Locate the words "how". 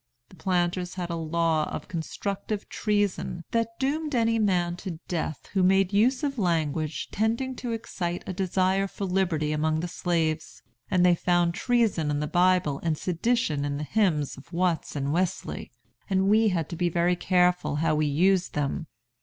17.75-17.93